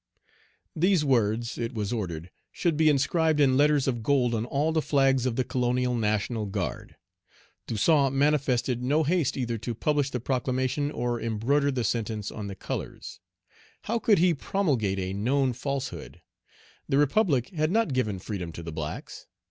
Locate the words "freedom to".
18.17-18.63